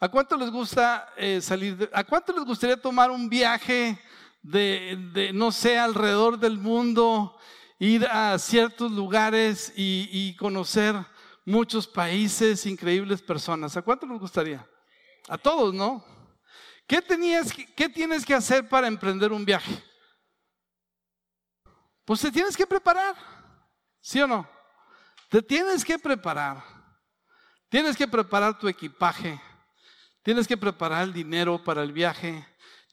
[0.00, 1.90] ¿A cuánto les gusta eh, salir?
[1.92, 3.98] ¿A cuánto les gustaría tomar un viaje
[4.42, 7.38] de, no sé, alrededor del mundo,
[7.78, 10.94] ir a ciertos lugares y, conocer
[11.44, 13.76] muchos países, increíbles personas?
[13.76, 14.66] ¿A cuánto les gustaría?
[15.28, 16.02] A todos, ¿no?
[16.86, 19.82] ¿Qué, tenías, ¿Qué tienes que hacer para emprender un viaje?
[22.06, 23.14] Pues te tienes que preparar,
[24.00, 24.55] ¿sí o no?
[25.36, 26.64] Te tienes que preparar.
[27.68, 29.38] Tienes que preparar tu equipaje.
[30.22, 32.42] Tienes que preparar el dinero para el viaje.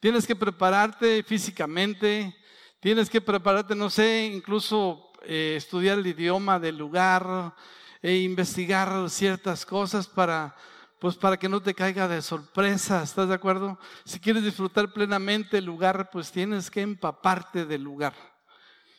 [0.01, 2.36] Tienes que prepararte físicamente.
[2.82, 7.56] Tienes que prepararte, no sé, incluso eh, estudiar el idioma del lugar
[8.01, 10.53] e investigar ciertas cosas para,
[10.99, 13.03] pues para que no te caiga de sorpresa.
[13.03, 13.79] ¿Estás de acuerdo?
[14.03, 18.33] Si quieres disfrutar plenamente el lugar, pues tienes que empaparte del lugar.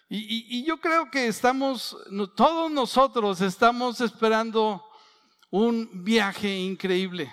[0.08, 1.96] Y, yo creo que estamos,
[2.36, 4.84] todos nosotros estamos esperando
[5.50, 7.32] un viaje increíble.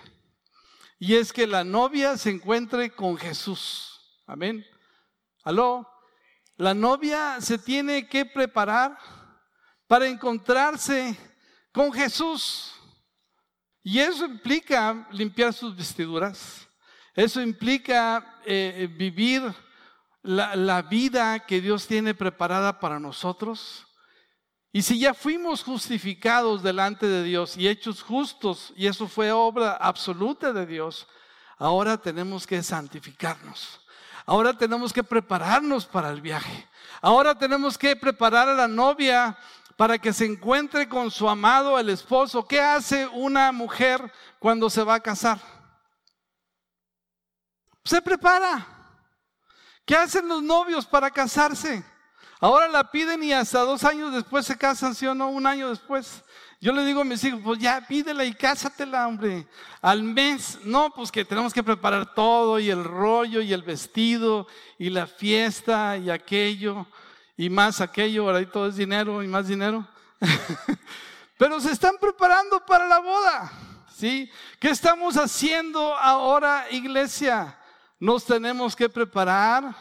[0.97, 3.99] Y es que la novia se encuentre con Jesús.
[4.25, 4.65] Amén.
[5.43, 5.87] Aló.
[6.57, 8.97] La novia se tiene que preparar
[9.87, 11.17] para encontrarse
[11.71, 12.73] con Jesús.
[13.83, 16.67] Y eso implica limpiar sus vestiduras.
[17.15, 19.43] Eso implica eh, vivir
[20.23, 23.87] la, vida que Dios tiene preparada para nosotros.
[24.71, 29.73] Y si ya fuimos justificados delante de Dios y hechos justos, y eso fue obra
[29.73, 31.07] absoluta de Dios,
[31.57, 33.81] ahora tenemos que santificarnos.
[34.25, 36.67] Ahora tenemos que prepararnos para el viaje.
[37.01, 39.37] Ahora tenemos que preparar a la novia
[39.75, 42.47] para que se encuentre con su amado, el esposo.
[42.47, 45.39] ¿Qué hace una mujer cuando se va a casar?
[47.83, 48.80] Se prepara.
[49.91, 51.83] ¿Qué hacen los novios para casarse?
[52.39, 55.27] Ahora la piden y hasta dos años después se casan, ¿sí o no?
[55.27, 56.23] Un año después.
[56.61, 59.45] Yo le digo a mis hijos, pues ya pídela y cásatela, hombre.
[59.81, 64.47] Al mes, no, pues que tenemos que preparar todo y el rollo y el vestido
[64.79, 66.87] y la fiesta y aquello
[67.35, 69.85] y más aquello, ahora todo es dinero y más dinero.
[71.37, 73.51] Pero se están preparando para la boda,
[73.93, 74.31] ¿sí?
[74.57, 77.57] ¿Qué estamos haciendo ahora, iglesia?
[78.01, 79.75] Nos tenemos que preparar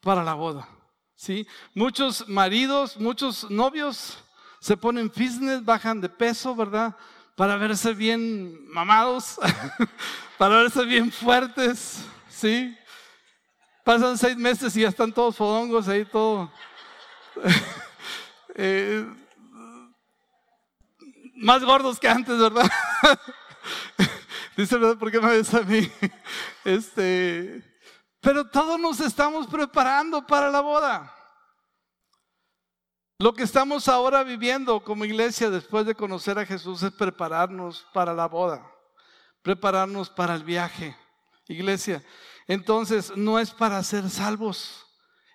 [0.00, 0.68] para la boda.
[1.16, 1.46] ¿sí?
[1.74, 4.22] Muchos maridos, muchos novios
[4.60, 6.96] se ponen fitness, bajan de peso, ¿verdad?
[7.34, 9.40] Para verse bien mamados,
[10.38, 12.76] para verse bien fuertes, ¿sí?
[13.82, 16.50] Pasan seis meses y ya están todos fodongos ahí, todo.
[18.62, 19.06] Eh,
[21.36, 22.68] más gordos que antes, ¿verdad?
[24.56, 25.90] Dice, ¿por qué me ves a mí?
[26.64, 27.64] Este,
[28.20, 31.14] pero todos nos estamos preparando para la boda.
[33.18, 38.14] Lo que estamos ahora viviendo como iglesia después de conocer a Jesús es prepararnos para
[38.14, 38.66] la boda,
[39.42, 40.96] prepararnos para el viaje.
[41.46, 42.02] Iglesia,
[42.46, 44.86] entonces no es para ser salvos,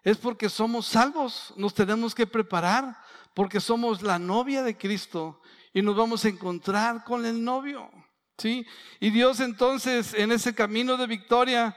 [0.02, 2.98] es porque somos salvos, nos tenemos que preparar
[3.36, 5.42] porque somos la novia de Cristo
[5.74, 7.92] y nos vamos a encontrar con el novio.
[8.38, 8.66] ¿Sí?
[9.00, 11.76] Y Dios entonces en ese camino de victoria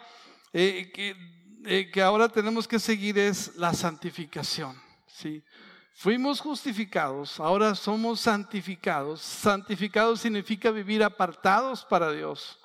[0.52, 1.16] eh, que,
[1.64, 5.42] eh, que, ahora tenemos que seguir es la santificación, ¿sí?
[5.94, 9.20] Fuimos justificados, ahora somos santificados.
[9.20, 12.56] Santificados significa vivir apartados para Dios.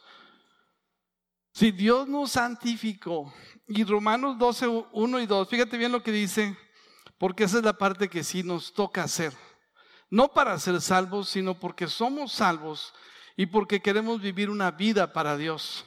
[1.51, 3.33] Si Dios nos santificó,
[3.67, 6.55] y Romanos 12, 1 y 2, fíjate bien lo que dice,
[7.17, 9.33] porque esa es la parte que sí nos toca hacer.
[10.11, 12.93] no para ser salvos, sino porque somos salvos
[13.35, 15.85] y porque queremos vivir una vida para Dios.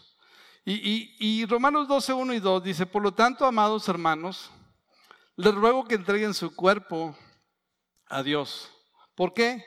[0.68, 4.50] Y, Romanos 12, 1 y 2 dice, por lo tanto, amados hermanos,
[5.36, 7.16] les ruego que entreguen su cuerpo
[8.08, 8.72] a Dios.
[9.14, 9.64] ¿Por qué?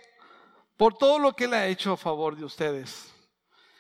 [0.76, 3.14] Por todo lo que Él ha hecho a favor de ustedes.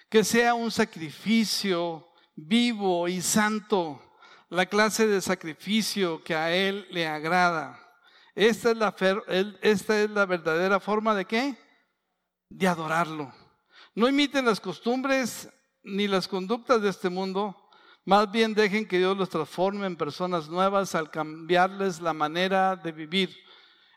[0.08, 4.02] Que sea un sacrificio vivo y santo,
[4.48, 7.78] la clase de sacrificio que a Él le agrada.
[8.34, 8.96] Esta es la,
[9.62, 11.58] esta es la verdadera forma de qué?
[12.50, 13.34] De adorarlo.
[13.96, 15.50] No imiten las costumbres
[15.84, 17.56] ni las conductas de este mundo,
[18.06, 22.92] más bien dejen que Dios los transforme en personas nuevas al cambiarles la manera de
[22.92, 23.36] vivir.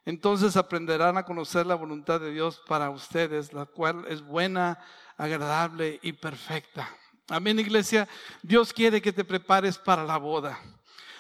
[0.05, 4.79] Entonces aprenderán a conocer la voluntad de Dios para ustedes, la cual es buena,
[5.17, 6.89] agradable y perfecta.
[7.29, 8.09] Amén, iglesia.
[8.43, 10.59] Dios quiere que te prepares para la boda.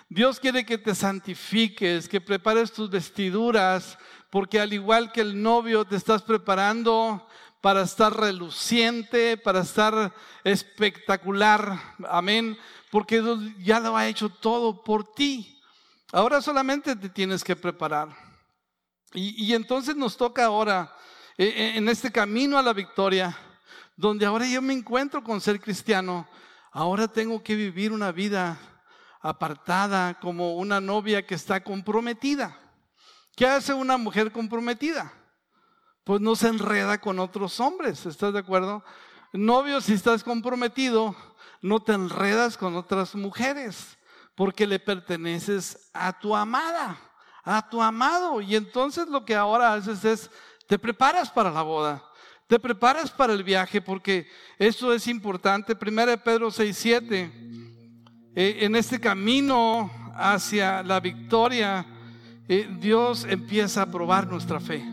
[0.08, 3.96] Dios quiere que te santifiques, que prepares tus vestiduras,
[4.28, 7.26] porque al igual que el novio te estás preparando
[7.62, 10.12] para estar reluciente, para estar
[10.44, 11.80] espectacular.
[12.10, 12.58] Amén.
[12.90, 15.58] Porque Dios ya lo ha hecho todo por ti.
[16.12, 18.08] Ahora solamente te tienes que preparar.
[19.14, 20.94] Y, entonces nos toca ahora,
[21.36, 23.36] eh, eh, en este camino a la victoria,
[23.94, 26.26] donde ahora yo me encuentro con ser cristiano,
[26.70, 28.58] ahora tengo que vivir una vida
[29.20, 32.58] apartada como una novia que está comprometida.
[33.36, 35.12] ¿Qué hace una mujer comprometida?
[36.05, 38.84] Pues no se enreda con otros hombres, ¿estás de acuerdo?
[39.32, 41.14] Novio, si estás comprometido,
[41.61, 43.98] no te enredas con otras mujeres,
[44.34, 46.98] porque le perteneces a tu amada
[47.44, 48.40] a tu amado.
[48.40, 50.30] Y entonces lo que ahora haces es,
[50.66, 52.03] te preparas para la boda,
[52.46, 54.26] te preparas para el viaje, porque
[54.59, 55.76] eso es importante.
[55.76, 57.32] Primera de Pedro 6, 7,
[58.34, 61.86] eh, en este camino hacia la victoria,
[62.48, 64.91] eh, Dios empieza a probar nuestra fe.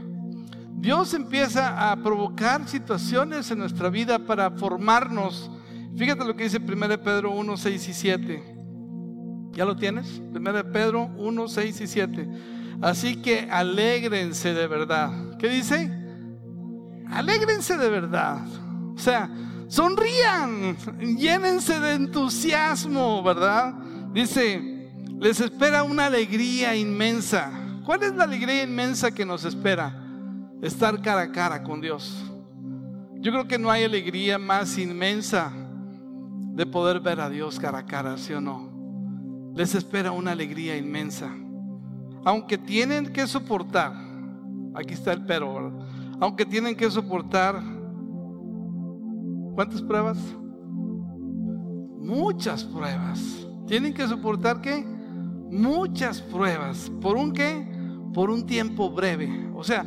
[0.80, 5.52] Dios empieza a provocar situaciones en nuestra vida para formarnos.
[5.98, 8.44] Fíjate lo que dice 1 Pedro 1, 6 y 7.
[9.52, 10.22] ¿Ya lo tienes?
[10.34, 12.30] 1 Pedro 1, 6 y 7.
[12.82, 15.38] Así que alégrense de verdad.
[15.38, 15.92] ¿Qué dice?
[17.10, 18.40] Alégrense de verdad.
[18.96, 19.30] O sea,
[19.68, 20.78] sonrían,
[21.18, 23.74] llénense de entusiasmo, ¿verdad?
[24.14, 27.52] Dice, les espera una alegría inmensa.
[27.86, 30.09] ¿Cuál es la alegría inmensa que nos espera?
[30.62, 32.26] Estar cara a cara con Dios.
[33.16, 35.52] Yo creo que no hay alegría más inmensa
[36.54, 38.70] de poder ver a Dios cara a cara, ¿sí o no?
[39.60, 41.30] les espera una alegría inmensa.
[42.24, 43.94] Aunque tienen que soportar,
[44.74, 45.78] aquí está el pero,
[46.20, 47.62] aunque tienen que soportar,
[49.56, 50.18] ¿cuántas pruebas?
[52.00, 53.46] Muchas pruebas.
[53.68, 54.82] ¿Tienen que soportar qué?
[55.52, 56.90] Muchas pruebas.
[57.02, 57.68] ¿Por un qué?
[58.14, 59.50] Por un tiempo breve.
[59.56, 59.86] O sea,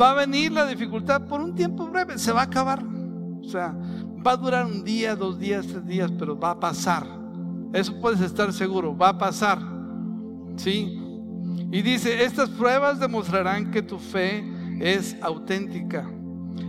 [0.00, 2.82] va a venir la dificultad por un tiempo breve, se va a acabar.
[2.82, 3.74] O sea,
[4.26, 7.06] va a durar un día, dos días, tres días, pero va a pasar.
[7.72, 9.58] Eso puedes estar seguro, va a pasar.
[10.56, 11.00] ¿Sí?
[11.70, 14.44] Y dice, estas pruebas demostrarán que tu fe
[14.80, 16.08] es auténtica.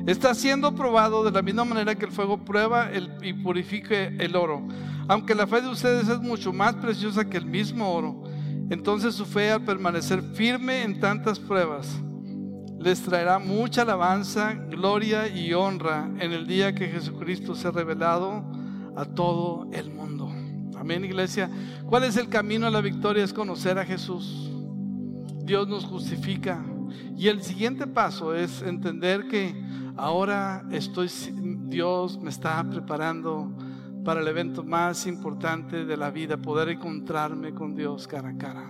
[0.07, 2.89] Está siendo probado de la misma manera que el fuego prueba
[3.21, 4.67] y purifique el oro.
[5.07, 8.23] Aunque la fe de ustedes es mucho más preciosa que el mismo oro,
[8.69, 11.87] entonces su fe al permanecer firme en tantas pruebas
[12.85, 18.45] les traerá mucha alabanza, gloria y honra en el día que Jesucristo sea revelado
[18.95, 20.31] a todo el mundo.
[20.77, 21.49] Amén, iglesia.
[21.87, 23.23] ¿Cuál es el camino a la victoria?
[23.23, 24.51] Es conocer a Jesús.
[25.43, 26.63] Dios nos justifica.
[27.17, 29.59] Y el siguiente paso es entender que
[29.97, 31.09] ahora estoy,
[31.67, 33.51] Dios me está preparando
[34.03, 38.69] para el evento más importante de la vida, poder encontrarme con Dios cara a cara.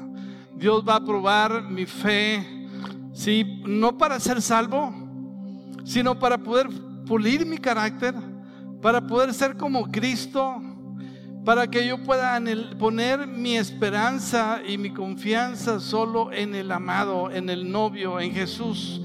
[0.55, 2.54] Dios va a probar mi fe,
[3.15, 4.93] sí, no para ser salvo,
[5.83, 6.67] sino para poder
[7.07, 8.13] pulir mi carácter,
[8.81, 10.61] para poder ser como Cristo,
[11.45, 12.41] para que yo pueda
[12.77, 19.01] poner mi esperanza y mi confianza solo en el amado, en el novio, en Jesús.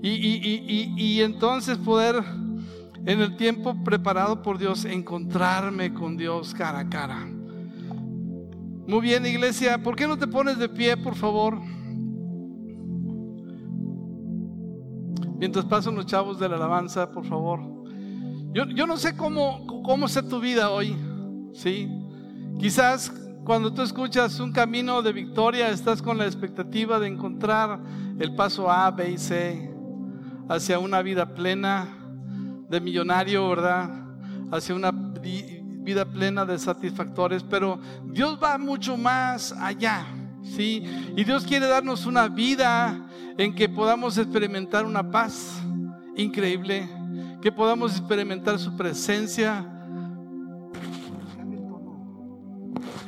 [0.00, 2.22] Y, entonces poder
[3.04, 7.28] en el tiempo preparado por Dios encontrarme con Dios cara a cara.
[8.86, 11.60] Muy bien, iglesia, ¿por qué no te pones de pie, por favor?
[15.42, 17.58] Mientras pasan los chavos de la alabanza, por favor.
[18.52, 20.94] Yo, yo no sé cómo, cómo está tu vida hoy.
[21.52, 21.88] ¿sí?
[22.60, 23.12] Quizás
[23.42, 27.80] cuando tú escuchas un camino de victoria, estás con la expectativa de encontrar
[28.20, 29.68] el paso A, B y C
[30.48, 31.88] hacia una vida plena
[32.68, 33.90] de millonario, ¿verdad?
[34.52, 40.06] Hacia una vida plena de satisfactores, pero Dios va mucho más allá,
[40.44, 40.84] ¿sí?
[41.16, 45.60] Y Dios quiere darnos una vida en que podamos experimentar una paz
[46.16, 46.88] increíble,
[47.40, 49.66] que podamos experimentar su presencia,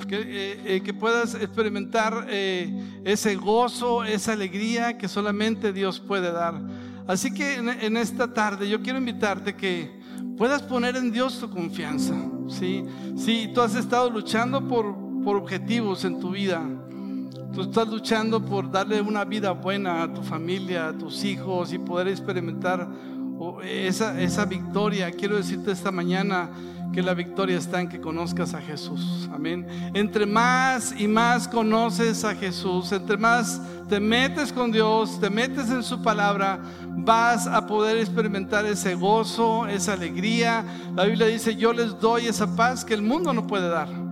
[0.09, 6.33] que, eh, eh, que puedas experimentar eh, ese gozo, esa alegría que solamente Dios puede
[6.33, 6.61] dar.
[7.07, 10.01] Así que en, esta tarde yo quiero invitarte que
[10.39, 12.15] puedas poner en Dios tu confianza.
[12.49, 12.83] ¿sí?
[13.17, 16.63] Si tú has estado luchando por, por objetivos en tu vida,
[17.55, 21.79] tú estás luchando por darle una vida buena a tu familia, a tus hijos y
[21.79, 22.89] poder experimentar
[23.65, 26.51] esa, esa victoria, quiero decirte esta mañana
[26.93, 29.29] que la victoria está en que conozcas a Jesús.
[29.33, 29.67] Amén.
[29.95, 35.71] Entre más y más conoces a Jesús, entre más te metes con Dios, te metes
[35.71, 36.61] en su palabra,
[36.97, 40.65] vas a poder experimentar ese gozo, esa alegría.
[40.95, 44.04] La Biblia dice, yo les doy esa paz que el mundo no puede dar.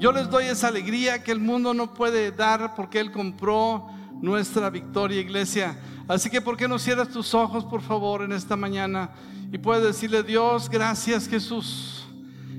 [0.00, 3.86] Yo les doy esa alegría que el mundo no puede dar porque Él compró
[4.22, 5.78] nuestra victoria, iglesia.
[6.08, 9.10] Así que, ¿por qué no cierras tus ojos, por favor, en esta mañana?
[9.52, 12.06] Y puedes decirle, Dios, gracias Jesús.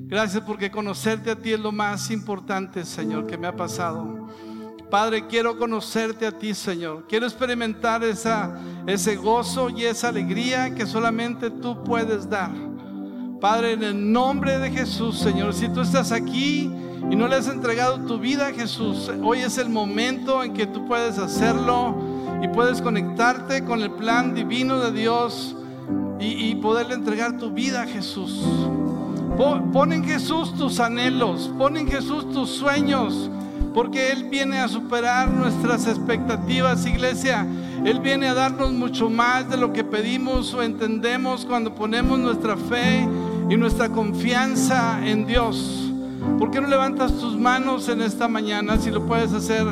[0.06, 4.30] Gracias porque conocerte a ti es lo más importante, Señor, que me ha pasado.
[4.92, 7.08] Padre, quiero conocerte a ti, Señor.
[7.10, 12.52] Quiero experimentar esa, ese gozo y esa alegría que solamente tú puedes dar.
[13.40, 16.72] Padre, en el nombre de Jesús, Señor, si tú estás aquí
[17.10, 20.68] y no le has entregado tu vida a Jesús, hoy es el momento en que
[20.68, 21.96] tú puedes hacerlo
[22.42, 25.56] y puedes conectarte con el plan divino de Dios
[26.20, 28.42] y, y poderle entregar tu vida a Jesús.
[29.38, 33.30] Pon en Jesús tus anhelos, pon en Jesús tus sueños,
[33.74, 37.48] porque Él viene a superar nuestras expectativas, iglesia.
[37.86, 42.56] Él viene a darnos mucho más de lo que pedimos o entendemos cuando ponemos nuestra
[42.56, 43.08] fe
[43.50, 45.91] y nuestra confianza en Dios.
[46.38, 48.78] ¿Por qué no levantas tus manos en esta mañana?
[48.78, 49.66] Si lo puedes hacer,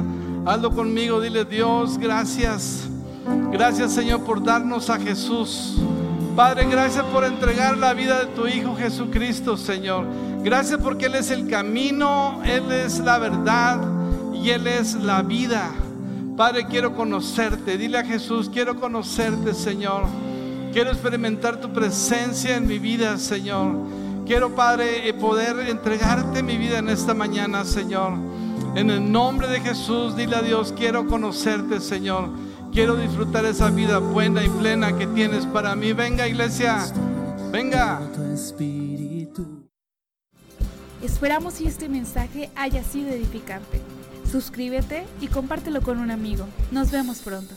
[0.46, 1.22] hazlo conmigo.
[1.22, 2.88] Dile, Dios, gracias.
[3.52, 5.78] Gracias, Señor, por darnos a Jesús.
[6.36, 10.06] Padre, gracias por entregar la vida de tu Hijo Jesucristo, Señor.
[10.44, 13.82] Gracias porque Él es el camino, Él es la verdad
[14.34, 15.72] y Él es la vida.
[16.38, 17.78] Padre, quiero conocerte.
[17.78, 20.06] Dile a Jesús, quiero conocerte, Señor.
[20.72, 23.76] Quiero experimentar tu presencia en mi vida, Señor.
[24.30, 28.14] Quiero, Padre, eh, poder entregarte mi vida en esta mañana, Señor.
[28.76, 32.30] En el nombre de Jesús, dile a Dios, quiero conocerte, Señor.
[32.72, 35.94] Quiero disfrutar esa vida buena y plena que tienes para mí.
[35.94, 36.78] Venga, iglesia.
[37.52, 38.02] Venga.
[41.02, 43.82] Esperamos si este mensaje haya sido edificante.
[44.32, 46.46] Suscríbete y compártelo con un amigo.
[46.70, 47.56] Nos vemos pronto.